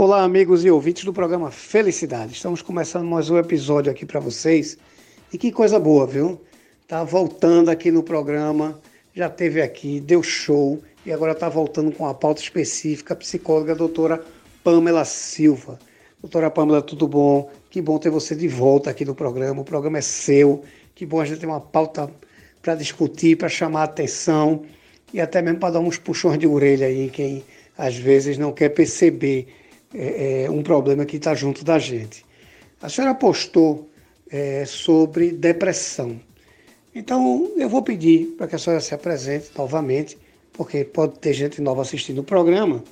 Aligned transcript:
Olá, 0.00 0.22
amigos 0.22 0.64
e 0.64 0.70
ouvintes 0.70 1.02
do 1.02 1.12
programa 1.12 1.50
Felicidade. 1.50 2.32
Estamos 2.32 2.62
começando 2.62 3.04
mais 3.04 3.30
um 3.30 3.36
episódio 3.36 3.90
aqui 3.90 4.06
para 4.06 4.20
vocês. 4.20 4.78
E 5.32 5.36
que 5.36 5.50
coisa 5.50 5.76
boa, 5.76 6.06
viu? 6.06 6.40
Tá 6.86 7.02
voltando 7.02 7.68
aqui 7.68 7.90
no 7.90 8.00
programa, 8.00 8.80
já 9.12 9.28
teve 9.28 9.60
aqui, 9.60 9.98
deu 9.98 10.22
show 10.22 10.80
e 11.04 11.10
agora 11.10 11.32
está 11.32 11.48
voltando 11.48 11.90
com 11.90 12.06
a 12.06 12.14
pauta 12.14 12.40
específica, 12.40 13.12
a 13.12 13.16
psicóloga 13.16 13.72
a 13.72 13.74
doutora 13.74 14.24
Pamela 14.62 15.04
Silva. 15.04 15.80
Doutora 16.22 16.48
Pamela, 16.48 16.80
tudo 16.80 17.08
bom? 17.08 17.50
Que 17.68 17.82
bom 17.82 17.98
ter 17.98 18.10
você 18.10 18.36
de 18.36 18.46
volta 18.46 18.90
aqui 18.90 19.04
no 19.04 19.16
programa. 19.16 19.62
O 19.62 19.64
programa 19.64 19.98
é 19.98 20.02
seu. 20.02 20.62
Que 20.94 21.04
bom 21.04 21.20
a 21.20 21.24
gente 21.24 21.40
ter 21.40 21.46
uma 21.46 21.60
pauta 21.60 22.08
para 22.62 22.76
discutir, 22.76 23.36
para 23.36 23.48
chamar 23.48 23.82
atenção 23.82 24.62
e 25.12 25.20
até 25.20 25.42
mesmo 25.42 25.58
para 25.58 25.72
dar 25.72 25.80
uns 25.80 25.98
puxões 25.98 26.38
de 26.38 26.46
orelha 26.46 26.86
aí 26.86 27.06
em 27.06 27.08
quem 27.08 27.42
às 27.76 27.96
vezes 27.96 28.38
não 28.38 28.52
quer 28.52 28.68
perceber 28.68 29.48
é, 29.94 30.44
é, 30.44 30.50
um 30.50 30.62
problema 30.62 31.04
que 31.04 31.16
está 31.16 31.34
junto 31.34 31.64
da 31.64 31.78
gente. 31.78 32.24
A 32.80 32.88
senhora 32.88 33.14
postou 33.14 33.90
é, 34.30 34.64
sobre 34.66 35.32
depressão. 35.32 36.20
Então 36.94 37.52
eu 37.56 37.68
vou 37.68 37.82
pedir 37.82 38.34
para 38.36 38.46
que 38.46 38.56
a 38.56 38.58
senhora 38.58 38.80
se 38.80 38.94
apresente 38.94 39.50
novamente, 39.56 40.18
porque 40.52 40.84
pode 40.84 41.18
ter 41.18 41.32
gente 41.32 41.60
nova 41.60 41.82
assistindo 41.82 42.20
o 42.20 42.24
programa. 42.24 42.82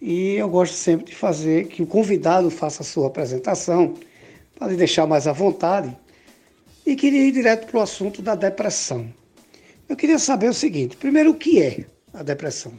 E 0.00 0.34
eu 0.34 0.48
gosto 0.48 0.74
sempre 0.74 1.06
de 1.06 1.14
fazer 1.14 1.68
que 1.68 1.82
o 1.82 1.86
convidado 1.86 2.50
faça 2.50 2.82
a 2.82 2.84
sua 2.84 3.06
apresentação, 3.06 3.94
para 4.58 4.68
lhe 4.68 4.76
deixar 4.76 5.06
mais 5.06 5.26
à 5.26 5.32
vontade. 5.32 5.96
E 6.86 6.94
queria 6.94 7.26
ir 7.26 7.32
direto 7.32 7.66
para 7.66 7.78
o 7.78 7.82
assunto 7.82 8.20
da 8.20 8.34
depressão. 8.34 9.08
Eu 9.88 9.96
queria 9.96 10.18
saber 10.18 10.48
o 10.48 10.54
seguinte: 10.54 10.96
primeiro, 10.96 11.30
o 11.30 11.34
que 11.34 11.62
é 11.62 11.86
a 12.12 12.22
depressão? 12.22 12.72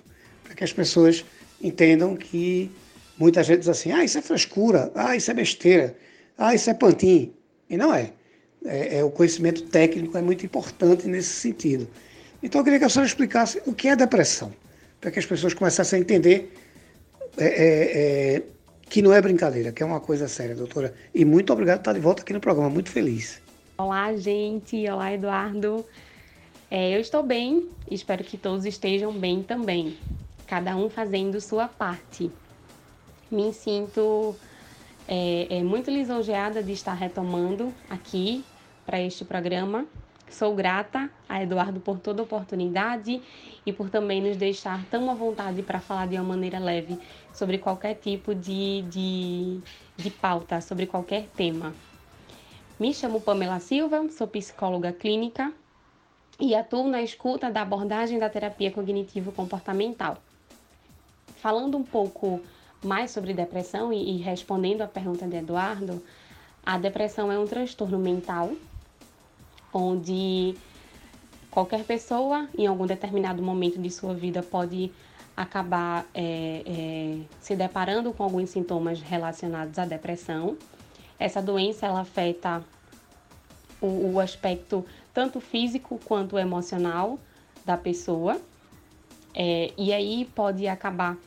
Para 0.43 0.53
que 0.55 0.63
as 0.63 0.71
pessoas 0.71 1.25
entendam 1.61 2.15
que 2.15 2.71
muita 3.17 3.43
gente 3.43 3.59
diz 3.59 3.69
assim: 3.69 3.91
ah, 3.91 4.03
isso 4.03 4.17
é 4.17 4.21
frescura, 4.21 4.91
ah, 4.95 5.15
isso 5.15 5.31
é 5.31 5.33
besteira, 5.33 5.95
ah, 6.37 6.53
isso 6.53 6.69
é 6.69 6.73
pantin. 6.73 7.33
E 7.69 7.77
não 7.77 7.93
é. 7.93 8.11
é. 8.65 8.97
é. 8.97 9.03
O 9.03 9.09
conhecimento 9.09 9.63
técnico 9.63 10.17
é 10.17 10.21
muito 10.21 10.45
importante 10.45 11.07
nesse 11.07 11.29
sentido. 11.29 11.87
Então 12.41 12.61
eu 12.61 12.63
queria 12.63 12.79
que 12.79 12.85
a 12.85 12.89
senhora 12.89 13.07
explicasse 13.07 13.61
o 13.65 13.73
que 13.73 13.87
é 13.87 13.95
depressão, 13.95 14.53
para 15.01 15.11
que 15.11 15.19
as 15.19 15.25
pessoas 15.25 15.53
começassem 15.53 15.97
a 15.97 16.01
entender 16.01 16.53
é, 17.37 17.45
é, 17.45 18.35
é, 18.35 18.43
que 18.89 19.01
não 19.01 19.11
é 19.13 19.21
brincadeira, 19.21 19.71
que 19.71 19.81
é 19.81 19.85
uma 19.85 19.99
coisa 19.99 20.27
séria, 20.27 20.55
doutora. 20.55 20.93
E 21.13 21.25
muito 21.25 21.51
obrigado 21.51 21.77
por 21.77 21.81
estar 21.81 21.93
de 21.93 21.99
volta 21.99 22.21
aqui 22.21 22.33
no 22.33 22.39
programa, 22.39 22.69
muito 22.69 22.89
feliz. 22.89 23.41
Olá, 23.77 24.15
gente. 24.15 24.87
Olá, 24.89 25.13
Eduardo. 25.13 25.85
É, 26.69 26.95
eu 26.95 26.99
estou 26.99 27.23
bem, 27.23 27.69
espero 27.89 28.23
que 28.23 28.37
todos 28.37 28.65
estejam 28.65 29.11
bem 29.11 29.43
também, 29.43 29.97
cada 30.47 30.75
um 30.75 30.89
fazendo 30.89 31.39
sua 31.39 31.67
parte. 31.67 32.31
Me 33.31 33.51
sinto 33.51 34.35
é, 35.07 35.57
é, 35.57 35.63
muito 35.63 35.89
lisonjeada 35.89 36.61
de 36.61 36.71
estar 36.71 36.93
retomando 36.93 37.73
aqui 37.89 38.45
para 38.85 39.01
este 39.01 39.25
programa. 39.25 39.85
Sou 40.29 40.53
grata 40.53 41.09
a 41.27 41.41
Eduardo 41.41 41.79
por 41.79 41.99
toda 41.99 42.21
a 42.21 42.23
oportunidade 42.23 43.21
e 43.65 43.73
por 43.73 43.89
também 43.89 44.21
nos 44.21 44.37
deixar 44.37 44.83
tão 44.85 45.09
à 45.09 45.15
vontade 45.15 45.63
para 45.63 45.79
falar 45.79 46.07
de 46.07 46.15
uma 46.15 46.23
maneira 46.23 46.59
leve 46.59 46.99
sobre 47.33 47.57
qualquer 47.57 47.95
tipo 47.95 48.35
de, 48.35 48.83
de, 48.83 49.59
de 49.97 50.09
pauta, 50.11 50.61
sobre 50.61 50.85
qualquer 50.85 51.27
tema. 51.35 51.73
Me 52.79 52.93
chamo 52.93 53.21
Pamela 53.21 53.59
Silva, 53.59 54.07
sou 54.09 54.27
psicóloga 54.27 54.91
clínica, 54.91 55.51
e 56.39 56.53
atuo 56.53 56.87
na 56.87 57.01
escuta 57.01 57.49
da 57.49 57.61
abordagem 57.61 58.19
da 58.19 58.29
terapia 58.29 58.71
cognitivo-comportamental. 58.71 60.17
Falando 61.37 61.77
um 61.77 61.83
pouco 61.83 62.41
mais 62.85 63.11
sobre 63.11 63.33
depressão 63.33 63.91
e, 63.91 64.15
e 64.15 64.21
respondendo 64.21 64.81
à 64.81 64.87
pergunta 64.87 65.27
de 65.27 65.37
Eduardo, 65.37 66.01
a 66.65 66.77
depressão 66.77 67.31
é 67.31 67.37
um 67.37 67.45
transtorno 67.45 67.99
mental 67.99 68.51
onde 69.73 70.55
qualquer 71.51 71.83
pessoa, 71.83 72.47
em 72.57 72.65
algum 72.65 72.85
determinado 72.85 73.41
momento 73.41 73.79
de 73.79 73.89
sua 73.89 74.13
vida, 74.13 74.41
pode 74.41 74.91
acabar 75.35 76.05
é, 76.13 76.63
é, 76.65 77.17
se 77.41 77.55
deparando 77.55 78.13
com 78.13 78.23
alguns 78.23 78.49
sintomas 78.49 79.01
relacionados 79.01 79.77
à 79.77 79.85
depressão. 79.85 80.57
Essa 81.19 81.41
doença 81.41 81.85
ela 81.85 82.01
afeta 82.01 82.63
o, 83.81 84.13
o 84.13 84.19
aspecto 84.19 84.85
tanto 85.13 85.39
físico 85.39 85.99
quanto 86.05 86.37
emocional 86.37 87.19
da 87.65 87.77
pessoa. 87.77 88.39
É, 89.33 89.73
e 89.77 89.91
aí 89.91 90.29
pode 90.33 90.67
acabar 90.67 91.17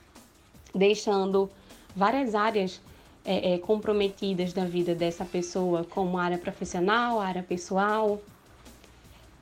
deixando 0.74 1.50
várias 1.94 2.34
áreas 2.34 2.80
é, 3.24 3.54
é, 3.54 3.58
comprometidas 3.58 4.52
da 4.52 4.64
vida 4.64 4.94
dessa 4.94 5.24
pessoa, 5.24 5.84
como 5.84 6.16
área 6.16 6.38
profissional, 6.38 7.20
área 7.20 7.42
pessoal. 7.42 8.20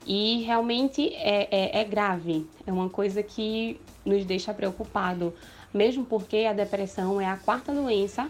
E 0.06 0.42
realmente 0.42 1.14
é, 1.14 1.48
é, 1.50 1.80
é 1.80 1.84
grave, 1.84 2.46
é 2.66 2.72
uma 2.72 2.88
coisa 2.88 3.22
que 3.22 3.80
nos 4.04 4.24
deixa 4.24 4.54
preocupado, 4.54 5.34
mesmo 5.74 6.04
porque 6.04 6.38
a 6.38 6.52
depressão 6.52 7.20
é 7.20 7.26
a 7.26 7.36
quarta 7.36 7.74
doença 7.74 8.28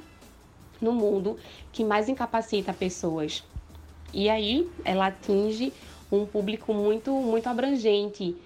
no 0.80 0.92
mundo 0.92 1.38
que 1.72 1.84
mais 1.84 2.08
incapacita 2.08 2.72
pessoas. 2.72 3.44
E 4.12 4.28
aí 4.28 4.70
ela 4.84 5.08
atinge 5.08 5.72
um 6.10 6.24
público 6.24 6.72
muito, 6.72 7.10
muito 7.12 7.46
abrangente, 7.48 8.36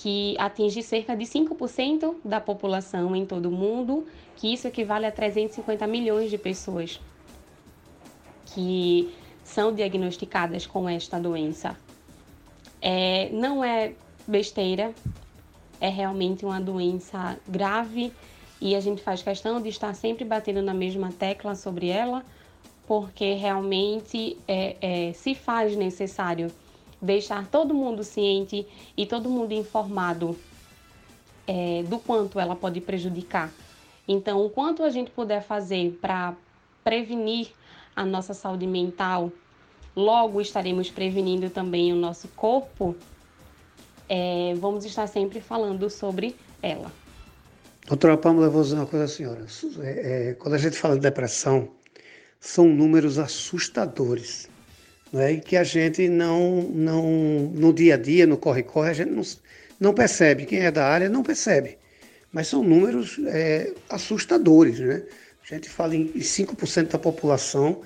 que 0.00 0.36
atinge 0.38 0.80
cerca 0.80 1.16
de 1.16 1.24
5% 1.24 2.18
da 2.24 2.40
população 2.40 3.16
em 3.16 3.26
todo 3.26 3.46
o 3.46 3.52
mundo, 3.52 4.06
que 4.36 4.52
isso 4.52 4.68
equivale 4.68 5.06
a 5.06 5.10
350 5.10 5.84
milhões 5.88 6.30
de 6.30 6.38
pessoas 6.38 7.00
que 8.46 9.12
são 9.42 9.74
diagnosticadas 9.74 10.66
com 10.66 10.88
esta 10.88 11.18
doença. 11.18 11.76
É, 12.80 13.28
não 13.32 13.64
é 13.64 13.94
besteira, 14.26 14.94
é 15.80 15.88
realmente 15.88 16.44
uma 16.44 16.60
doença 16.60 17.36
grave 17.48 18.12
e 18.60 18.76
a 18.76 18.80
gente 18.80 19.02
faz 19.02 19.20
questão 19.20 19.60
de 19.60 19.68
estar 19.68 19.94
sempre 19.94 20.24
batendo 20.24 20.62
na 20.62 20.74
mesma 20.74 21.10
tecla 21.10 21.56
sobre 21.56 21.88
ela, 21.88 22.24
porque 22.86 23.34
realmente 23.34 24.38
é, 24.46 24.76
é, 24.80 25.12
se 25.12 25.34
faz 25.34 25.74
necessário 25.74 26.52
deixar 27.00 27.46
todo 27.46 27.74
mundo 27.74 28.02
ciente 28.02 28.66
e 28.96 29.06
todo 29.06 29.28
mundo 29.28 29.52
informado 29.52 30.36
é, 31.46 31.82
do 31.84 31.98
quanto 31.98 32.38
ela 32.38 32.54
pode 32.54 32.80
prejudicar. 32.80 33.50
Então, 34.06 34.44
o 34.44 34.50
quanto 34.50 34.82
a 34.82 34.90
gente 34.90 35.10
puder 35.10 35.42
fazer 35.42 35.98
para 36.00 36.34
prevenir 36.82 37.48
a 37.94 38.04
nossa 38.04 38.32
saúde 38.34 38.66
mental, 38.66 39.30
logo 39.94 40.40
estaremos 40.40 40.90
prevenindo 40.90 41.50
também 41.50 41.92
o 41.92 41.96
nosso 41.96 42.28
corpo. 42.28 42.96
É, 44.08 44.54
vamos 44.58 44.84
estar 44.84 45.06
sempre 45.06 45.40
falando 45.40 45.90
sobre 45.90 46.34
ela. 46.62 46.90
Doutora 47.86 48.16
Pamela, 48.16 48.46
eu 48.46 48.50
vou 48.50 48.62
dizer 48.62 48.76
uma 48.76 48.86
coisa 48.86 49.04
à 49.04 49.08
senhora. 49.08 49.46
É, 49.80 50.30
é, 50.30 50.34
quando 50.34 50.54
a 50.54 50.58
gente 50.58 50.76
fala 50.76 50.94
de 50.94 51.00
depressão, 51.00 51.70
são 52.40 52.66
números 52.66 53.18
assustadores 53.18 54.48
né? 55.12 55.32
e 55.32 55.40
que 55.40 55.56
a 55.56 55.64
gente 55.64 56.08
não, 56.08 56.62
não, 56.62 57.10
no 57.54 57.72
dia 57.72 57.94
a 57.94 57.96
dia, 57.96 58.26
no 58.26 58.36
corre-corre, 58.36 58.90
a 58.90 58.94
gente 58.94 59.10
não, 59.10 59.22
não 59.78 59.94
percebe. 59.94 60.46
Quem 60.46 60.60
é 60.60 60.70
da 60.70 60.86
área 60.86 61.08
não 61.08 61.22
percebe. 61.22 61.78
Mas 62.32 62.48
são 62.48 62.62
números 62.62 63.18
é, 63.26 63.72
assustadores. 63.88 64.78
Né? 64.78 65.02
A 65.42 65.54
gente 65.54 65.68
fala 65.68 65.96
em 65.96 66.12
5% 66.12 66.88
da 66.88 66.98
população, 66.98 67.80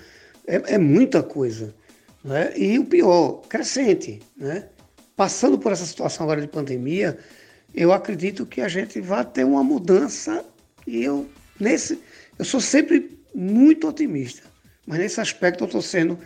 é, 0.47 0.75
é 0.75 0.79
muita 0.79 1.23
coisa. 1.23 1.75
Né? 2.25 2.53
E 2.57 2.79
o 2.79 2.85
pior, 2.85 3.43
crescente. 3.49 4.21
Né? 4.37 4.67
Passando 5.17 5.59
por 5.59 5.73
essa 5.73 5.87
situação 5.87 6.25
agora 6.25 6.41
de 6.41 6.49
pandemia, 6.49 7.19
eu 7.75 7.93
acredito 7.93 8.45
que 8.45 8.61
a 8.61 8.69
gente 8.69 9.01
vai 9.01 9.25
ter 9.25 9.45
uma 9.45 9.65
mudança 9.65 10.45
e 10.87 11.03
eu, 11.03 11.29
nesse, 11.59 11.99
eu 12.39 12.45
sou 12.45 12.61
sempre 12.61 13.19
muito 13.35 13.89
otimista, 13.89 14.43
mas 14.87 14.99
nesse 14.99 15.21
aspecto 15.21 15.65
eu 15.65 15.67
estou 15.67 15.81
sendo 15.81 16.19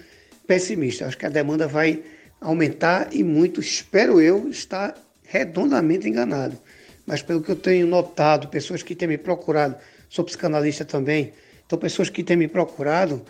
pessimista. 0.47 1.07
Acho 1.07 1.19
que 1.19 1.27
a 1.27 1.31
demanda 1.31 1.67
vai 1.67 2.03
aumentar 2.41 3.09
e 3.13 3.25
muito, 3.25 3.61
espero 3.61 4.21
eu, 4.21 4.49
estar 4.49 4.95
redondamente 5.25 6.09
enganado. 6.09 6.59
Mas 7.07 7.23
pelo 7.23 7.43
que 7.43 7.51
eu 7.51 7.57
tenho 7.57 7.87
notado, 7.87 8.49
pessoas 8.49 8.83
que 8.83 8.95
têm 8.95 9.09
me 9.09 9.19
procurado, 9.19 9.77
sou 10.09 10.25
psicanalista 10.25 10.85
também, 10.85 11.33
então 11.67 11.79
pessoas 11.79 12.11
que 12.11 12.23
têm 12.23 12.37
me 12.37 12.49
procurado, 12.49 13.23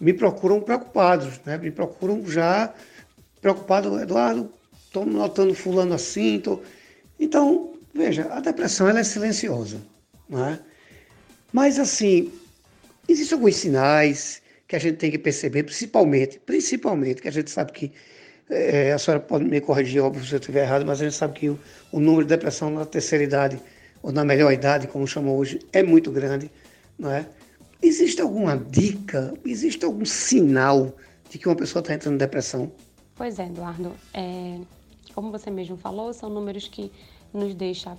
me 0.00 0.12
procuram 0.12 0.60
preocupados, 0.60 1.40
né? 1.44 1.58
me 1.58 1.70
procuram 1.70 2.24
já 2.26 2.72
preocupados, 3.40 4.00
Eduardo, 4.00 4.52
estou 4.86 5.04
notando 5.04 5.54
fulano 5.54 5.94
assim. 5.94 6.40
Tô... 6.40 6.60
Então, 7.18 7.74
veja, 7.94 8.28
a 8.32 8.40
depressão 8.40 8.88
ela 8.88 9.00
é 9.00 9.04
silenciosa. 9.04 9.80
Né? 10.28 10.58
Mas 11.52 11.78
assim, 11.78 12.32
existem 13.08 13.36
alguns 13.36 13.56
sinais, 13.56 14.40
que 14.70 14.76
a 14.76 14.78
gente 14.78 14.98
tem 14.98 15.10
que 15.10 15.18
perceber, 15.18 15.64
principalmente, 15.64 16.38
principalmente, 16.38 17.20
que 17.20 17.26
a 17.26 17.32
gente 17.32 17.50
sabe 17.50 17.72
que, 17.72 17.92
é, 18.48 18.92
a 18.92 18.98
senhora 18.98 19.20
pode 19.20 19.44
me 19.44 19.60
corrigir, 19.60 20.00
óbvio, 20.00 20.24
se 20.24 20.32
eu 20.32 20.38
estiver 20.38 20.62
errado, 20.62 20.86
mas 20.86 21.00
a 21.00 21.04
gente 21.04 21.16
sabe 21.16 21.34
que 21.34 21.48
o, 21.48 21.58
o 21.90 21.98
número 21.98 22.22
de 22.22 22.28
depressão 22.28 22.70
na 22.70 22.86
terceira 22.86 23.24
idade, 23.24 23.60
ou 24.00 24.12
na 24.12 24.24
melhor 24.24 24.52
idade, 24.52 24.86
como 24.86 25.04
chamam 25.08 25.36
hoje, 25.36 25.58
é 25.72 25.82
muito 25.82 26.12
grande, 26.12 26.48
não 26.96 27.10
é? 27.10 27.26
existe 27.82 28.22
alguma 28.22 28.56
dica, 28.56 29.34
existe 29.44 29.84
algum 29.84 30.04
sinal 30.04 30.94
de 31.28 31.36
que 31.36 31.48
uma 31.48 31.56
pessoa 31.56 31.80
está 31.80 31.92
entrando 31.92 32.14
em 32.14 32.18
depressão? 32.18 32.70
Pois 33.16 33.40
é, 33.40 33.46
Eduardo. 33.46 33.92
É, 34.14 34.56
como 35.16 35.32
você 35.32 35.50
mesmo 35.50 35.76
falou, 35.76 36.12
são 36.12 36.30
números 36.30 36.68
que 36.68 36.92
nos 37.34 37.56
deixam 37.56 37.98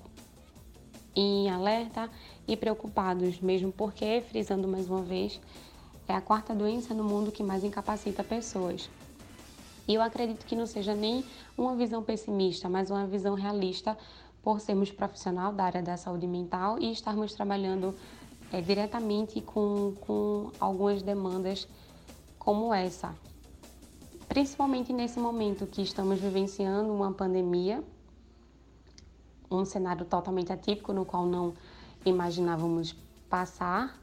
em 1.14 1.50
alerta 1.50 2.10
e 2.48 2.56
preocupados, 2.56 3.42
mesmo 3.42 3.74
porque, 3.74 4.24
frisando 4.30 4.70
mais 4.70 4.88
uma 4.88 5.02
vez, 5.02 5.38
é 6.12 6.16
a 6.16 6.22
quarta 6.22 6.54
doença 6.54 6.94
no 6.94 7.04
mundo 7.04 7.32
que 7.32 7.42
mais 7.42 7.64
incapacita 7.64 8.24
pessoas. 8.24 8.90
E 9.88 9.96
eu 9.96 10.02
acredito 10.02 10.46
que 10.46 10.56
não 10.56 10.66
seja 10.66 10.94
nem 10.94 11.24
uma 11.58 11.76
visão 11.76 12.04
pessimista, 12.04 12.68
mas 12.68 12.92
uma 12.92 13.08
visão 13.08 13.34
realista, 13.34 13.98
por 14.44 14.60
sermos 14.60 14.92
profissional 14.92 15.54
da 15.54 15.64
área 15.64 15.82
da 15.82 15.96
saúde 15.96 16.28
mental 16.28 16.80
e 16.80 16.92
estarmos 16.92 17.34
trabalhando 17.34 17.96
é, 18.52 18.60
diretamente 18.60 19.40
com, 19.40 19.94
com 20.02 20.52
algumas 20.60 21.02
demandas 21.02 21.68
como 22.38 22.74
essa. 22.74 23.16
Principalmente 24.28 24.92
nesse 24.92 25.20
momento 25.20 25.68
que 25.68 25.82
estamos 25.82 26.20
vivenciando 26.20 26.92
uma 26.92 27.14
pandemia, 27.14 27.84
um 29.50 29.64
cenário 29.64 30.06
totalmente 30.06 30.52
atípico 30.52 30.92
no 30.92 31.06
qual 31.06 31.26
não 31.26 31.54
imaginávamos 32.06 32.96
passar. 33.30 34.01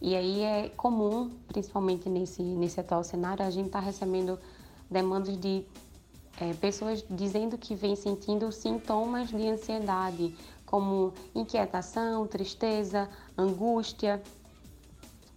E 0.00 0.14
aí 0.14 0.42
é 0.42 0.68
comum, 0.70 1.30
principalmente 1.48 2.08
nesse, 2.08 2.42
nesse 2.42 2.80
atual 2.80 3.02
cenário, 3.02 3.44
a 3.44 3.50
gente 3.50 3.66
está 3.66 3.80
recebendo 3.80 4.38
demandas 4.90 5.38
de 5.38 5.64
é, 6.40 6.52
pessoas 6.54 7.04
dizendo 7.08 7.56
que 7.56 7.74
vem 7.74 7.96
sentindo 7.96 8.50
sintomas 8.50 9.28
de 9.28 9.48
ansiedade, 9.48 10.36
como 10.66 11.12
inquietação, 11.34 12.26
tristeza, 12.26 13.08
angústia. 13.38 14.22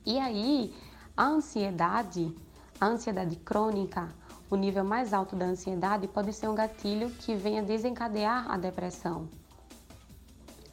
E 0.05 0.17
aí, 0.17 0.73
a 1.15 1.27
ansiedade, 1.27 2.33
a 2.79 2.87
ansiedade 2.87 3.35
crônica, 3.37 4.09
o 4.49 4.55
nível 4.55 4.83
mais 4.83 5.13
alto 5.13 5.35
da 5.35 5.45
ansiedade 5.45 6.07
pode 6.07 6.33
ser 6.33 6.47
um 6.47 6.55
gatilho 6.55 7.09
que 7.09 7.35
venha 7.35 7.61
desencadear 7.61 8.49
a 8.49 8.57
depressão, 8.57 9.27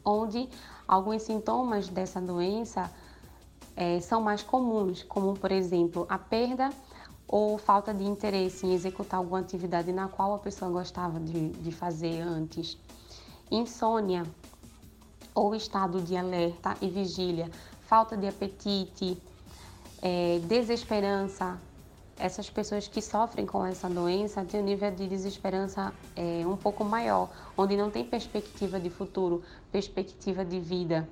onde 0.04 0.48
alguns 0.86 1.22
sintomas 1.22 1.88
dessa 1.88 2.20
doença 2.20 2.90
é, 3.76 4.00
são 4.00 4.20
mais 4.20 4.42
comuns, 4.42 5.02
como 5.02 5.34
por 5.34 5.50
exemplo 5.50 6.06
a 6.08 6.18
perda 6.18 6.70
ou 7.26 7.58
falta 7.58 7.92
de 7.92 8.04
interesse 8.04 8.66
em 8.66 8.74
executar 8.74 9.18
alguma 9.18 9.40
atividade 9.40 9.92
na 9.92 10.08
qual 10.08 10.34
a 10.34 10.38
pessoa 10.38 10.70
gostava 10.70 11.18
de, 11.18 11.50
de 11.50 11.72
fazer 11.72 12.20
antes, 12.20 12.78
insônia 13.50 14.24
ou 15.34 15.54
estado 15.54 16.00
de 16.00 16.16
alerta 16.16 16.76
e 16.80 16.88
vigília, 16.88 17.50
falta 17.80 18.16
de 18.16 18.26
apetite, 18.26 19.20
é, 20.00 20.38
desesperança. 20.46 21.58
Essas 22.16 22.48
pessoas 22.48 22.86
que 22.86 23.02
sofrem 23.02 23.44
com 23.44 23.66
essa 23.66 23.88
doença 23.88 24.44
têm 24.44 24.60
um 24.60 24.64
nível 24.64 24.90
de 24.92 25.08
desesperança 25.08 25.92
é, 26.14 26.46
um 26.46 26.56
pouco 26.56 26.84
maior, 26.84 27.28
onde 27.56 27.76
não 27.76 27.90
tem 27.90 28.04
perspectiva 28.04 28.78
de 28.78 28.88
futuro, 28.88 29.42
perspectiva 29.72 30.44
de 30.44 30.60
vida. 30.60 31.08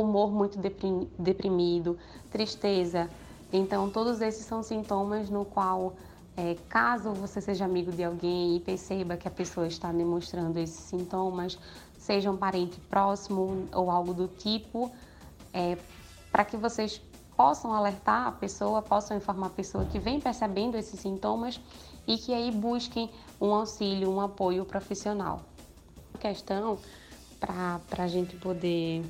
Humor 0.00 0.32
muito 0.32 0.58
deprimido, 1.18 1.96
tristeza, 2.30 3.08
então, 3.56 3.88
todos 3.88 4.20
esses 4.20 4.44
são 4.44 4.64
sintomas 4.64 5.30
no 5.30 5.44
qual, 5.44 5.94
é, 6.36 6.56
caso 6.68 7.12
você 7.12 7.40
seja 7.40 7.64
amigo 7.64 7.92
de 7.92 8.02
alguém 8.02 8.56
e 8.56 8.60
perceba 8.60 9.16
que 9.16 9.28
a 9.28 9.30
pessoa 9.30 9.68
está 9.68 9.92
demonstrando 9.92 10.58
esses 10.58 10.80
sintomas, 10.80 11.56
seja 11.96 12.32
um 12.32 12.36
parente 12.36 12.80
próximo 12.90 13.68
ou 13.72 13.92
algo 13.92 14.12
do 14.12 14.26
tipo, 14.26 14.90
é, 15.52 15.78
para 16.32 16.44
que 16.44 16.56
vocês 16.56 17.00
possam 17.36 17.72
alertar 17.72 18.26
a 18.26 18.32
pessoa, 18.32 18.82
possam 18.82 19.16
informar 19.16 19.46
a 19.46 19.50
pessoa 19.50 19.84
que 19.84 20.00
vem 20.00 20.20
percebendo 20.20 20.76
esses 20.76 20.98
sintomas 20.98 21.60
e 22.08 22.18
que 22.18 22.34
aí 22.34 22.50
busquem 22.50 23.08
um 23.40 23.54
auxílio, 23.54 24.10
um 24.10 24.20
apoio 24.20 24.64
profissional. 24.64 25.42
A 26.12 26.18
questão 26.18 26.76
para 27.38 27.80
a 27.98 28.08
gente 28.08 28.34
poder 28.34 29.04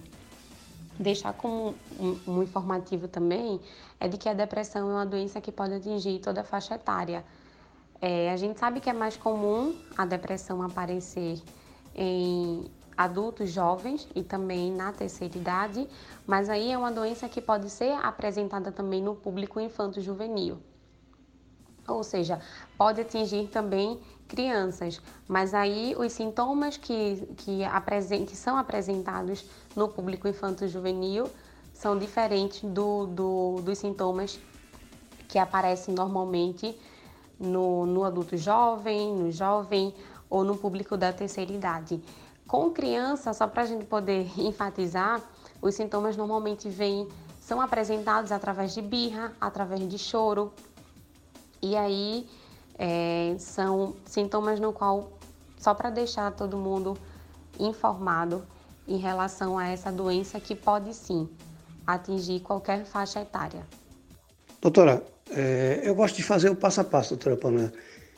deixar 0.99 1.33
como 1.33 1.75
um, 1.99 2.19
um, 2.27 2.43
informativo 2.43 3.09
também 3.09 3.61
é 3.99 4.09
de 4.09 4.17
que 4.17 4.29
a 4.29 4.35
depressão 4.35 4.91
é 4.91 4.95
uma 4.95 5.07
doença 5.07 5.41
que 5.41 5.51
pode 5.51 5.75
atingir 5.75 6.21
toda 6.21 6.43
a 6.43 6.45
faixa 6.45 6.75
etária. 6.75 7.25
É, 8.01 8.31
a 8.31 8.37
gente 8.37 8.59
sabe 8.59 8.81
que 8.81 8.91
é 8.91 8.93
mais 8.93 9.17
comum 9.17 9.75
a 9.97 10.05
depressão 10.05 10.63
aparecer 10.63 11.43
em 11.95 12.71
adultos 12.97 13.51
jovens 13.51 14.09
e 14.15 14.23
também 14.23 14.73
na 14.73 14.93
terceira 14.93 15.37
idade, 15.37 15.89
mas 16.27 16.49
aí 16.49 16.71
é 16.71 16.79
uma 16.79 16.93
doença 16.93 17.29
que 17.29 17.41
pode 17.41 17.69
ser 17.71 17.93
apresentada 18.03 18.71
também 18.71 19.03
no 19.03 19.15
público 19.15 19.61
infanto-juvenil. 19.61 20.59
Ou 21.87 22.03
seja, 22.03 22.41
pode 22.79 23.01
atingir 23.01 23.49
também 23.49 24.01
crianças, 24.29 25.01
mas 25.29 25.55
aí 25.55 25.95
os 25.99 26.13
sintomas 26.13 26.77
que, 26.77 27.27
que, 27.37 27.61
que 28.27 28.37
são 28.37 28.57
apresentados 28.57 29.45
no 29.77 29.89
público 29.89 30.27
infanto-juvenil 30.27 31.29
são 31.73 31.99
diferentes 31.99 32.63
do, 32.63 33.07
do, 33.07 33.61
dos 33.63 33.79
sintomas 33.79 34.39
que 35.29 35.39
aparecem 35.39 35.95
normalmente 35.95 36.79
no, 37.39 37.87
no 37.87 38.05
adulto 38.05 38.37
jovem, 38.37 39.13
no 39.13 39.31
jovem 39.31 39.95
ou 40.31 40.45
no 40.45 40.57
público 40.57 40.97
da 40.97 41.13
terceira 41.13 41.53
idade. 41.53 42.01
Com 42.47 42.71
criança, 42.71 43.33
só 43.33 43.47
para 43.47 43.63
a 43.63 43.67
gente 43.67 43.85
poder 43.85 44.31
enfatizar, 44.39 45.21
os 45.61 45.75
sintomas 45.75 46.17
normalmente 46.17 46.69
vêm, 46.69 47.09
são 47.41 47.61
apresentados 47.61 48.33
através 48.33 48.73
de 48.73 48.81
birra, 48.81 49.33
através 49.41 49.87
de 49.89 49.99
choro, 49.99 50.53
e 51.61 51.77
aí 51.77 52.29
é, 52.79 53.35
são 53.39 53.95
sintomas 54.05 54.61
no 54.61 54.73
qual, 54.73 55.13
só 55.59 55.75
para 55.75 55.91
deixar 55.91 56.33
todo 56.33 56.57
mundo 56.57 56.97
informado 57.59 58.45
em 58.87 58.99
relação 58.99 59.59
a 59.59 59.69
essa 59.69 59.91
doença 59.91 60.41
que 60.41 60.55
pode 60.55 60.95
sim 60.95 61.29
atingir 61.87 62.41
qualquer 62.41 62.85
faixa 62.85 63.21
etária. 63.21 63.67
Doutora, 64.61 65.03
é, 65.31 65.81
eu 65.83 65.95
gosto 65.95 66.17
de 66.17 66.23
fazer 66.23 66.51
o 66.51 66.57
passo 66.57 66.81
a 66.81 66.85
passo, 66.85 67.11
doutora 67.11 67.37
Pamela. 67.37 67.73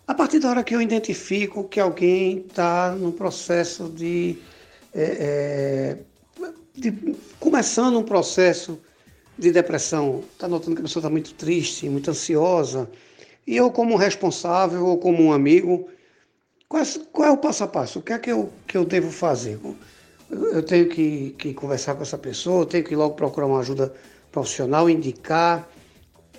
A 0.07 0.15
partir 0.15 0.39
da 0.39 0.51
hora 0.51 0.63
que 0.63 0.75
eu 0.75 0.81
identifico 0.81 1.65
que 1.65 1.81
alguém 1.81 2.39
está 2.47 2.93
no 2.93 3.13
processo 3.13 3.89
de, 3.89 4.39
é, 4.95 5.99
é, 6.41 6.49
de, 6.75 7.17
começando 7.41 7.99
um 7.99 8.05
processo 8.05 8.81
de 9.37 9.51
depressão, 9.51 10.23
está 10.33 10.47
notando 10.47 10.77
que 10.77 10.83
a 10.83 10.85
pessoa 10.85 11.01
está 11.01 11.11
muito 11.11 11.35
triste, 11.35 11.89
muito 11.89 12.11
ansiosa, 12.11 12.89
e 13.47 13.57
eu, 13.57 13.71
como 13.71 13.97
responsável 13.97 14.85
ou 14.85 14.99
como 14.99 15.23
um 15.23 15.33
amigo, 15.33 15.89
qual 16.69 16.83
é, 16.83 16.87
qual 17.13 17.29
é 17.29 17.33
o 17.33 17.37
passo 17.37 17.65
a 17.65 17.69
passo? 17.69 18.01
O 18.01 18.03
que 18.03 18.13
é 18.13 18.19
que 18.19 18.33
eu, 18.33 18.53
que 18.67 18.77
eu 18.77 18.85
devo 18.85 19.11
fazer? 19.11 19.59
Eu 20.31 20.63
tenho 20.63 20.89
que, 20.89 21.35
que 21.39 21.55
conversar 21.55 21.95
com 21.95 22.03
essa 22.03 22.19
pessoa, 22.19 22.63
eu 22.63 22.67
tenho 22.67 22.85
que 22.85 22.97
logo 22.97 23.15
procurar 23.15 23.47
uma 23.47 23.61
ajuda 23.61 23.95
profissional, 24.33 24.91
indicar. 24.91 25.69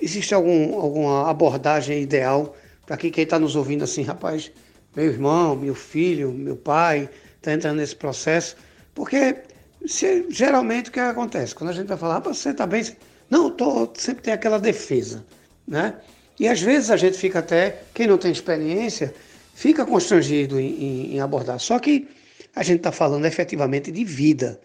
Existe 0.02 0.34
algum, 0.34 0.78
alguma 0.80 1.30
abordagem 1.30 2.02
ideal 2.02 2.56
para 2.86 2.98
que 2.98 3.10
quem 3.10 3.24
está 3.24 3.40
nos 3.40 3.56
ouvindo 3.56 3.84
assim, 3.84 4.04
rapaz, 4.04 4.52
meu 4.96 5.06
irmão, 5.06 5.56
meu 5.56 5.76
filho, 5.76 6.32
meu 6.32 6.58
pai 6.58 7.10
está 7.38 7.54
entrando 7.54 7.78
nesse 7.78 7.96
processo? 7.96 8.58
Porque 8.94 9.38
se, 9.86 10.26
geralmente 10.30 10.90
o 10.90 10.92
que 10.92 11.00
acontece? 11.00 11.56
Quando 11.56 11.70
a 11.70 11.74
gente 11.74 11.88
vai 11.88 11.98
falar, 11.98 12.16
rapaz, 12.16 12.38
você 12.38 12.50
está 12.50 12.68
bem? 12.68 12.84
Não, 13.30 13.50
tô, 13.50 13.90
sempre 13.96 14.24
tem 14.24 14.34
aquela 14.34 14.60
defesa, 14.60 15.26
né? 15.66 15.96
E 16.40 16.48
às 16.48 16.62
vezes 16.62 16.92
a 16.92 16.98
gente 16.98 17.18
fica 17.18 17.40
até, 17.40 17.82
quem 17.94 18.08
não 18.08 18.18
tem 18.18 18.32
experiência, 18.32 19.14
fica 19.54 19.86
constrangido 19.86 20.60
em, 20.60 21.16
em, 21.16 21.20
abordar. 21.20 21.60
Só 21.60 21.80
que 21.80 22.08
a 22.56 22.62
gente 22.62 22.78
está 22.78 22.92
falando 22.92 23.26
efetivamente 23.26 23.92
de 23.92 24.04
vida, 24.04 24.60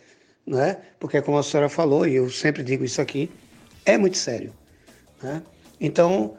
não 0.47 0.61
é? 0.61 0.79
Porque 1.01 1.21
como 1.23 1.39
a 1.39 1.43
senhora 1.43 1.69
falou, 1.69 2.07
e 2.07 2.17
eu 2.17 2.29
sempre 2.29 2.63
digo 2.63 2.85
isso 2.85 3.01
aqui, 3.01 3.31
é 3.87 3.97
muito 3.97 4.19
sério. 4.19 4.53
Né? 5.23 5.43
Então, 5.81 6.37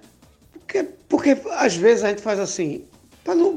porque, 0.52 0.84
porque 1.10 1.38
às 1.52 1.76
vezes 1.76 2.04
a 2.04 2.10
gente 2.10 2.22
faz 2.22 2.40
assim, 2.40 2.86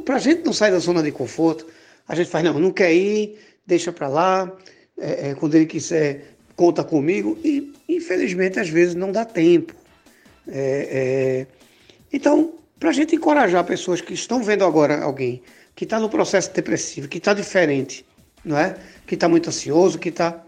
para 0.04 0.16
a 0.16 0.18
gente 0.18 0.45
não 0.45 0.52
sair 0.52 0.71
da 0.71 0.78
zona 0.78 1.02
de 1.02 1.12
conforto, 1.12 1.66
a 2.09 2.14
gente 2.14 2.30
faz, 2.30 2.42
não, 2.42 2.59
não 2.59 2.71
quer 2.71 2.95
ir, 2.95 3.38
deixa 3.66 3.92
para 3.92 4.09
lá, 4.09 4.50
é, 4.97 5.30
é, 5.30 5.35
quando 5.35 5.56
ele 5.56 5.66
quiser, 5.66 6.37
conta 6.54 6.83
comigo, 6.83 7.38
e 7.45 7.75
infelizmente 7.87 8.59
às 8.59 8.68
vezes 8.71 8.95
não 8.95 9.12
dá 9.12 9.26
tempo. 9.26 9.75
É, 10.49 11.47
é 11.50 11.56
então, 12.12 12.54
para 12.78 12.90
a 12.90 12.92
gente 12.92 13.16
encorajar 13.16 13.64
pessoas 13.64 14.00
que 14.00 14.14
estão 14.14 14.42
vendo 14.42 14.64
agora 14.64 15.02
alguém 15.02 15.42
que 15.75 15.84
está 15.84 16.00
no 16.00 16.08
processo 16.08 16.52
depressivo, 16.52 17.06
que 17.08 17.18
está 17.18 17.34
diferente, 17.34 18.04
não 18.44 18.56
é? 18.56 18.76
Que 19.06 19.14
está 19.14 19.28
muito 19.28 19.48
ansioso, 19.48 19.98
que 19.98 20.08
está. 20.08 20.42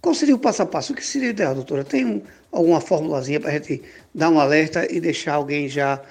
Qual 0.00 0.14
seria 0.14 0.34
o 0.34 0.38
passo 0.38 0.62
a 0.62 0.66
passo? 0.66 0.92
O 0.92 0.96
que 0.96 1.06
seria 1.06 1.30
ideal, 1.30 1.54
doutora? 1.54 1.84
Tem 1.84 2.04
um, 2.04 2.22
alguma 2.50 2.80
formulazinha 2.80 3.38
para 3.38 3.50
a 3.50 3.52
gente 3.52 3.82
dar 4.12 4.30
um 4.30 4.40
alerta 4.40 4.92
e 4.92 5.00
deixar 5.00 5.34
alguém 5.34 5.68
já 5.68 6.02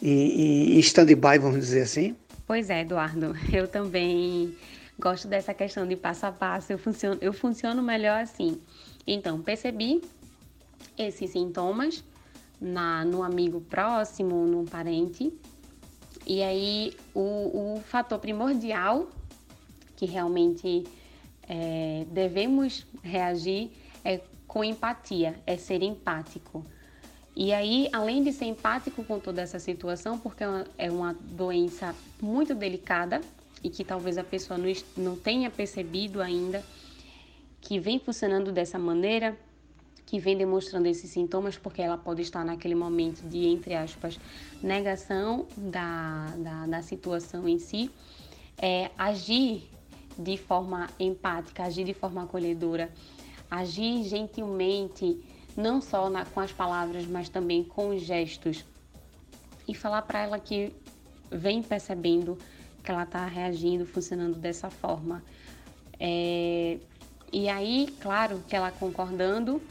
em, 0.00 0.76
em 0.76 0.78
stand-by, 0.78 1.38
vamos 1.40 1.58
dizer 1.58 1.82
assim? 1.82 2.14
Pois 2.46 2.70
é, 2.70 2.82
Eduardo. 2.82 3.34
Eu 3.52 3.66
também 3.66 4.54
gosto 4.98 5.26
dessa 5.26 5.52
questão 5.52 5.86
de 5.86 5.96
passo 5.96 6.26
a 6.26 6.32
passo. 6.32 6.72
Eu 6.72 6.78
funciono, 6.78 7.18
eu 7.20 7.32
funciono 7.32 7.82
melhor 7.82 8.20
assim. 8.20 8.60
Então, 9.06 9.40
percebi 9.40 10.00
esses 10.96 11.30
sintomas 11.30 12.04
na, 12.60 13.04
no 13.04 13.22
amigo 13.22 13.60
próximo, 13.60 14.46
num 14.46 14.64
parente. 14.64 15.32
E 16.26 16.42
aí 16.42 16.92
o, 17.14 17.76
o 17.76 17.80
fator 17.80 18.18
primordial 18.18 19.08
que 19.96 20.06
realmente 20.06 20.84
é, 21.48 22.06
devemos 22.10 22.86
reagir 23.02 23.70
é 24.04 24.20
com 24.46 24.64
empatia, 24.64 25.38
é 25.46 25.56
ser 25.56 25.82
empático. 25.82 26.64
E 27.36 27.52
aí, 27.52 27.88
além 27.92 28.22
de 28.22 28.32
ser 28.32 28.46
empático 28.46 29.04
com 29.04 29.18
toda 29.18 29.40
essa 29.40 29.58
situação, 29.58 30.18
porque 30.18 30.42
é 30.42 30.90
uma, 30.90 31.12
é 31.12 31.16
doença 31.20 31.94
muito 32.20 32.54
delicada 32.54 33.20
e 33.62 33.70
que 33.70 33.84
talvez 33.84 34.18
a 34.18 34.24
pessoa 34.24 34.58
não 34.96 35.16
tenha 35.16 35.50
percebido 35.50 36.20
ainda 36.20 36.64
que 37.60 37.78
vem 37.78 37.98
funcionando 37.98 38.50
dessa 38.50 38.78
maneira, 38.78 39.38
que 40.10 40.18
vem 40.18 40.36
demonstrando 40.36 40.88
esses 40.88 41.08
sintomas, 41.08 41.56
porque 41.56 41.80
ela 41.80 41.96
pode 41.96 42.20
estar 42.20 42.44
naquele 42.44 42.74
momento 42.74 43.22
de, 43.28 43.46
entre 43.46 43.74
aspas, 43.74 44.18
negação 44.60 45.46
da, 45.56 46.34
da, 46.36 46.66
da 46.66 46.82
situação 46.82 47.48
em 47.48 47.60
si, 47.60 47.88
é, 48.60 48.90
agir 48.98 49.70
de 50.18 50.36
forma 50.36 50.88
empática, 50.98 51.62
agir 51.62 51.84
de 51.84 51.94
forma 51.94 52.24
acolhedora, 52.24 52.90
agir 53.48 54.02
gentilmente, 54.02 55.22
não 55.56 55.80
só 55.80 56.10
na, 56.10 56.24
com 56.24 56.40
as 56.40 56.50
palavras, 56.50 57.06
mas 57.06 57.28
também 57.28 57.62
com 57.62 57.90
os 57.90 58.02
gestos, 58.02 58.64
e 59.68 59.76
falar 59.76 60.02
para 60.02 60.22
ela 60.22 60.40
que 60.40 60.72
vem 61.30 61.62
percebendo 61.62 62.36
que 62.82 62.90
ela 62.90 63.04
está 63.04 63.24
reagindo, 63.26 63.86
funcionando 63.86 64.36
dessa 64.40 64.70
forma. 64.70 65.22
É, 66.00 66.78
e 67.32 67.48
aí, 67.48 67.86
claro, 68.00 68.42
que 68.48 68.56
ela 68.56 68.72
concordando, 68.72 69.62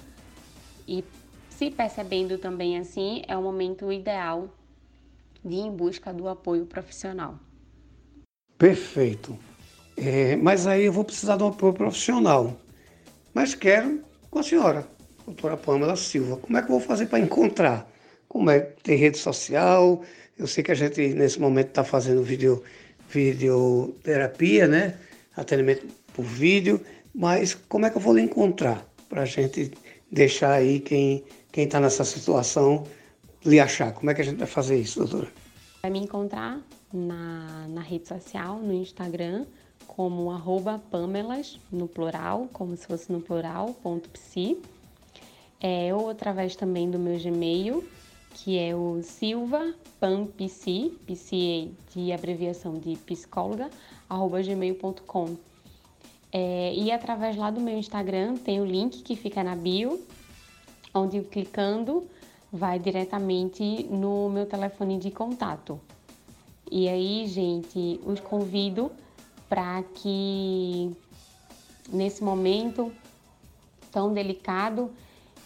e 0.90 1.04
se 1.52 1.70
percebendo 1.70 2.40
também 2.40 2.80
assim, 2.80 3.22
é 3.28 3.38
o 3.38 3.44
momento 3.44 3.92
ideal 3.92 4.50
de 5.46 5.56
ir 5.56 5.60
em 5.60 5.72
busca 5.72 6.12
do 6.12 6.28
apoio 6.28 6.66
profissional. 6.66 7.40
Perfeito. 8.58 9.38
É, 9.96 10.36
mas 10.36 10.66
aí 10.66 10.86
eu 10.86 10.94
vou 10.94 11.04
precisar 11.04 11.38
de 11.38 11.44
um 11.44 11.50
apoio 11.50 11.74
profissional. 11.74 12.58
Mas 13.34 13.54
quero 13.54 14.02
com 14.32 14.40
a 14.40 14.44
senhora, 14.44 14.88
doutora 15.26 15.56
Pamela 15.56 15.96
Silva. 15.96 16.38
Como 16.38 16.58
é 16.58 16.62
que 16.62 16.68
eu 16.68 16.80
vou 16.80 16.82
fazer 16.82 17.06
para 17.06 17.20
encontrar? 17.20 17.90
Como 18.28 18.50
é? 18.50 18.60
Tem 18.60 18.98
rede 18.98 19.18
social? 19.18 20.04
Eu 20.38 20.48
sei 20.48 20.64
que 20.64 20.72
a 20.72 20.76
gente 20.76 21.10
nesse 21.10 21.40
momento 21.40 21.68
está 21.68 21.84
fazendo 21.84 22.24
vídeo, 22.24 22.64
videoterapia, 23.10 24.68
né? 24.68 24.98
Atendimento 25.36 25.86
por 26.14 26.24
vídeo. 26.24 26.82
Mas 27.14 27.54
como 27.54 27.86
é 27.86 27.90
que 27.90 27.98
eu 27.98 28.02
vou 28.02 28.14
lhe 28.14 28.22
encontrar? 28.22 28.86
Para 29.10 29.24
a 29.24 29.26
gente 29.26 29.72
deixar 30.12 30.54
aí 30.54 30.80
quem 30.80 31.24
quem 31.52 31.66
está 31.66 31.80
nessa 31.80 32.04
situação 32.04 32.86
lhe 33.46 33.60
achar. 33.60 33.94
Como 33.94 34.10
é 34.10 34.14
que 34.14 34.22
a 34.22 34.24
gente 34.24 34.38
vai 34.38 34.48
fazer 34.48 34.80
isso, 34.80 35.00
doutora? 35.00 35.28
Vai 35.82 35.92
me 35.92 36.00
encontrar 36.00 36.62
na, 36.94 37.68
na 37.70 37.82
rede 37.82 38.08
social, 38.08 38.60
no 38.60 38.74
Instagram, 38.74 39.46
como 39.88 40.32
arroba 40.32 40.82
pamelas, 40.92 41.60
no 41.72 41.88
plural, 41.88 42.48
como 42.54 42.76
se 42.76 42.86
fosse 42.86 43.12
no 43.12 43.22
plural, 43.22 43.74
ponto 43.82 44.10
psi. 44.10 44.58
É, 45.62 45.94
ou 45.94 46.10
através 46.10 46.56
também 46.56 46.90
do 46.90 46.98
meu 46.98 47.20
Gmail, 47.20 47.84
que 48.34 48.58
é 48.58 48.76
o 48.76 49.02
silvapampsi, 49.02 50.94
psi 51.06 51.72
de 51.94 52.12
abreviação 52.14 52.76
de 52.76 52.96
psicóloga, 52.98 53.70
arroba 54.10 54.42
gmail.com. 54.42 55.36
É, 56.32 56.74
e 56.76 56.92
através 56.92 57.36
lá 57.36 57.50
do 57.50 57.60
meu 57.60 57.78
Instagram 57.78 58.36
tem 58.36 58.62
o 58.62 58.66
link 58.66 59.02
que 59.02 59.16
fica 59.16 59.44
na 59.44 59.56
bio, 59.56 60.00
onde 60.94 61.22
clicando 61.22 62.08
vai 62.52 62.80
diretamente 62.80 63.84
no 63.90 64.30
meu 64.30 64.46
telefone 64.46 64.98
de 64.98 65.10
contato. 65.12 65.80
E 66.72 66.88
aí, 66.88 67.28
gente, 67.28 68.00
os 68.06 68.20
convido 68.20 68.92
para 69.48 69.82
que 69.82 70.96
nesse 71.92 72.24
momento 72.24 72.92
tão 73.92 74.14
delicado 74.14 74.92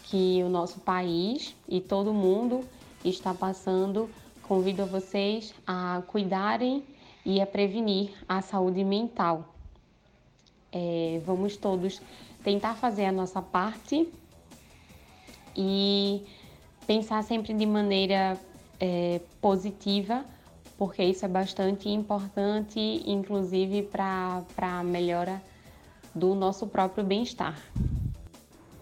que 0.04 0.42
o 0.42 0.50
nosso 0.50 0.80
país 0.80 1.56
e 1.66 1.80
todo 1.80 2.12
mundo 2.12 2.60
está 3.02 3.32
passando, 3.32 4.10
convido 4.42 4.84
vocês 4.84 5.54
a 5.66 6.02
cuidarem 6.06 6.84
e 7.24 7.40
a 7.40 7.46
prevenir 7.46 8.10
a 8.28 8.42
saúde 8.42 8.84
mental 8.84 9.53
é, 10.74 11.20
vamos 11.24 11.56
todos 11.56 12.02
tentar 12.42 12.74
fazer 12.74 13.04
a 13.06 13.12
nossa 13.12 13.40
parte 13.40 14.08
e 15.56 16.22
pensar 16.86 17.22
sempre 17.22 17.54
de 17.54 17.64
maneira 17.64 18.36
é, 18.80 19.20
positiva, 19.40 20.24
porque 20.76 21.02
isso 21.02 21.24
é 21.24 21.28
bastante 21.28 21.88
importante, 21.88 22.80
inclusive 23.06 23.82
para 23.82 24.44
a 24.58 24.82
melhora 24.82 25.40
do 26.14 26.34
nosso 26.34 26.66
próprio 26.66 27.04
bem-estar. 27.04 27.56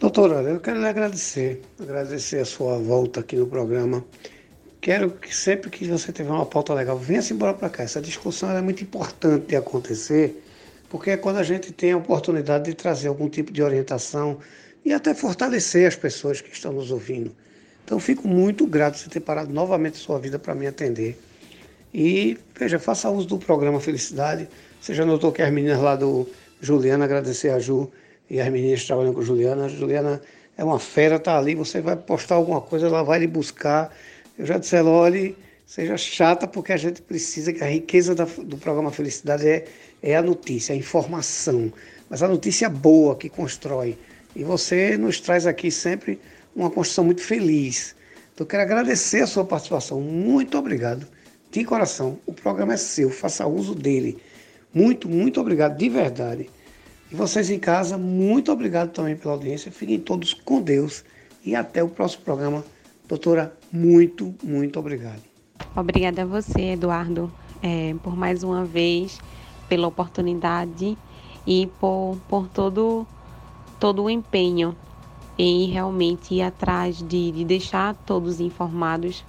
Doutora, 0.01 0.43
eu 0.43 0.59
quero 0.59 0.81
lhe 0.81 0.89
agradecer, 0.89 1.63
agradecer 1.79 2.39
a 2.41 2.45
sua 2.45 2.79
volta 2.79 3.21
aqui 3.21 3.37
no 3.37 3.47
programa. 3.47 4.05
Quero 4.81 5.13
que 5.13 5.33
sempre 5.33 5.71
que 5.71 5.87
você 5.87 6.13
tiver 6.13 6.33
uma 6.33 6.45
pauta 6.45 6.75
legal, 6.75 6.99
venha-se 6.99 7.33
embora 7.33 7.55
para 7.55 7.71
cá. 7.71 7.85
Essa 7.85 8.01
discussão 8.01 8.51
é 8.51 8.61
muito 8.61 8.83
importante 8.83 9.47
de 9.47 9.57
acontecer 9.57 10.43
porque 10.93 11.13
é 11.13 11.17
quando 11.17 11.39
a 11.39 11.43
gente 11.43 11.73
tem 11.73 11.93
a 11.93 11.97
oportunidade 11.97 12.67
de 12.67 12.75
trazer 12.75 13.09
algum 13.09 13.27
tipo 13.27 13.51
de 13.51 13.63
orientação 13.63 14.37
e 14.85 14.93
até 14.93 15.15
fortalecer 15.15 15.89
as 15.89 15.97
pessoas 15.97 16.43
que 16.43 16.53
estão 16.53 16.71
nos 16.71 16.91
ouvindo. 16.91 17.35
Então, 17.83 17.99
fico 17.99 18.29
muito 18.29 18.67
grato 18.67 19.03
por 19.03 19.09
ter 19.09 19.21
parado 19.21 19.51
novamente 19.51 19.97
sua 19.97 20.19
vida 20.19 20.39
para 20.39 20.55
me 20.55 20.67
atender. 20.67 21.19
E, 21.95 22.37
veja, 22.55 22.79
faça 22.79 23.09
uso 23.09 23.27
do 23.27 23.39
programa 23.39 23.81
Felicidade. 23.81 24.47
Você 24.83 24.93
já 24.93 25.07
notou 25.07 25.33
que 25.33 25.41
as 25.41 25.51
meninas 25.51 25.81
lá 25.81 25.97
do 25.97 26.29
Juliana, 26.61 27.07
agradecer 27.07 27.49
a 27.49 27.59
Ju 27.59 27.91
e 28.29 28.39
as 28.39 28.53
meninas 28.53 28.85
trabalham 28.85 29.15
com 29.15 29.23
Juliana. 29.23 29.65
A 29.65 29.69
Juliana 29.69 30.21
é 30.59 30.63
uma 30.63 30.79
fera, 30.79 31.19
tá 31.19 31.39
ali, 31.39 31.55
você 31.55 31.81
vai 31.81 31.97
postar 31.97 32.35
alguma 32.35 32.61
coisa, 32.61 32.89
ela 32.89 33.03
vai 33.03 33.19
lhe 33.19 33.27
buscar. 33.27 33.91
Eu 34.39 34.45
já 34.45 34.59
disse 34.59 34.77
ela, 34.77 34.91
olhe, 34.91 35.39
seja 35.65 35.97
chata, 35.97 36.47
porque 36.47 36.71
a 36.71 36.77
gente 36.77 37.01
precisa, 37.01 37.51
que 37.51 37.65
a 37.65 37.67
riqueza 37.67 38.15
da, 38.15 38.25
do 38.25 38.59
programa 38.59 38.91
Felicidade 38.91 39.49
é 39.49 39.65
é 40.03 40.17
a 40.17 40.23
notícia, 40.23 40.75
a 40.75 40.77
informação, 40.77 41.73
mas 42.11 42.23
a 42.23 42.29
notícia 42.29 42.69
boa 42.69 43.17
que 43.17 43.29
constrói. 43.29 43.97
E 44.35 44.43
você 44.43 44.97
nos 44.97 45.21
traz 45.21 45.47
aqui 45.47 45.71
sempre 45.71 46.19
uma 46.55 46.71
construção 46.71 47.05
muito 47.05 47.23
feliz. 47.23 47.95
Então, 48.35 48.47
quero 48.47 48.63
agradecer 48.63 49.21
a 49.21 49.27
sua 49.27 49.45
participação. 49.45 50.01
Muito 50.01 50.59
obrigado. 50.59 51.07
De 51.51 51.65
coração, 51.65 52.19
o 52.27 52.33
programa 52.33 52.75
é 52.75 52.77
seu, 52.79 53.11
faça 53.11 53.47
uso 53.47 53.75
dele. 53.75 54.19
Muito, 54.75 55.09
muito 55.09 55.41
obrigado, 55.41 55.77
de 55.77 55.89
verdade. 55.89 56.49
E 57.11 57.15
vocês 57.15 57.51
em 57.51 57.59
casa, 57.59 57.99
muito 57.99 58.51
obrigado 58.51 58.91
também 58.91 59.15
pela 59.15 59.35
audiência. 59.35 59.71
Fiquem 59.71 60.01
todos 60.01 60.33
com 60.33 60.63
Deus 60.63 61.05
e 61.45 61.55
até 61.55 61.83
o 61.83 61.89
próximo 61.89 62.25
programa. 62.25 62.65
Doutora, 63.07 63.55
muito, 63.71 64.35
muito 64.43 64.79
obrigado. 64.79 65.21
Obrigada 65.77 66.23
a 66.23 66.25
você, 66.25 66.73
Eduardo, 66.73 67.31
é, 67.63 67.95
por 68.03 68.17
mais 68.17 68.43
uma 68.43 68.65
vez 68.65 69.21
pela 69.73 69.89
oportunidade 69.89 70.99
e 71.47 71.67
por, 71.81 72.19
por 72.29 72.47
todo, 72.47 73.07
todo 73.81 74.03
o 74.03 74.11
empenho 74.11 74.77
em 75.39 75.65
realmente 75.65 76.35
ir 76.35 76.43
atrás 76.43 76.99
de, 76.99 77.33
de 77.33 77.43
deixar 77.43 77.95
todos 78.05 78.39
informados 78.39 79.25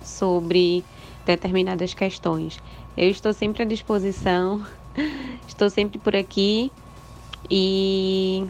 sobre 0.00 0.84
determinadas 1.26 1.92
questões. 1.92 2.60
Eu 2.96 3.10
estou 3.10 3.32
sempre 3.32 3.64
à 3.64 3.66
disposição, 3.66 4.64
estou 5.48 5.68
sempre 5.68 5.98
por 5.98 6.14
aqui 6.14 6.70
e 7.50 8.46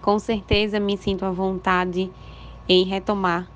com 0.00 0.18
certeza 0.18 0.80
me 0.80 0.96
sinto 0.96 1.26
à 1.26 1.30
vontade 1.30 2.10
em 2.66 2.84
retomar 2.84 3.46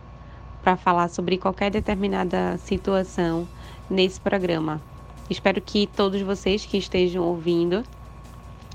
para 0.63 0.77
falar 0.77 1.09
sobre 1.09 1.39
qualquer 1.39 1.71
determinada 1.71 2.59
situação 2.59 3.49
nesse 3.89 4.21
programa. 4.21 4.90
Espero 5.31 5.61
que 5.61 5.87
todos 5.87 6.21
vocês 6.23 6.67
que 6.67 6.77
estejam 6.77 7.25
ouvindo 7.25 7.85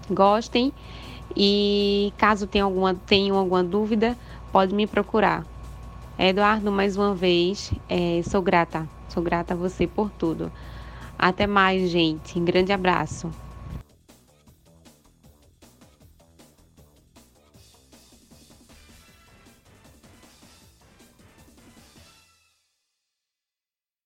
gostem 0.09 0.71
e 1.35 2.13
caso 2.17 2.47
tenham 2.47 2.67
alguma, 2.67 2.95
tenham 2.95 3.37
alguma 3.37 3.61
dúvida, 3.61 4.17
pode 4.53 4.73
me 4.73 4.87
procurar. 4.87 5.45
Eduardo, 6.17 6.71
mais 6.71 6.95
uma 6.95 7.13
vez, 7.13 7.73
é, 7.89 8.21
sou 8.23 8.41
grata, 8.41 8.87
sou 9.09 9.21
grata 9.21 9.53
a 9.53 9.57
você 9.57 9.85
por 9.85 10.09
tudo. 10.11 10.49
Até 11.19 11.45
mais, 11.45 11.89
gente. 11.89 12.39
Um 12.39 12.45
grande 12.45 12.71
abraço. 12.71 13.29